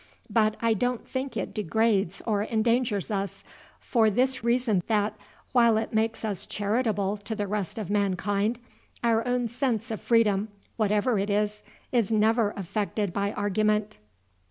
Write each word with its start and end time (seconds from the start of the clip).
But 0.31 0.55
I 0.63 0.73
don't 0.73 1.07
think 1.07 1.37
it 1.37 1.53
degrades 1.53 2.23
or 2.25 2.43
endangers 2.43 3.11
us, 3.11 3.43
for 3.79 4.09
this 4.09 4.43
reason, 4.43 4.81
that, 4.87 5.15
while 5.51 5.77
it 5.77 5.93
makes 5.93 6.25
us 6.25 6.47
charitable 6.47 7.17
to 7.17 7.35
the 7.35 7.45
rest 7.45 7.77
of 7.77 7.91
mankind, 7.91 8.57
our 9.03 9.23
own 9.27 9.47
sense 9.47 9.91
of 9.91 10.01
freedom, 10.01 10.47
whatever 10.75 11.19
it 11.19 11.29
is, 11.29 11.61
is 11.91 12.11
never 12.11 12.51
affected 12.57 13.13
by 13.13 13.31
argument. 13.33 13.99